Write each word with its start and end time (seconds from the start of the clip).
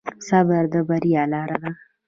صبر 0.27 0.63
د 0.73 0.75
بریا 0.87 1.23
لاره 1.31 1.57
ده. 1.61 1.69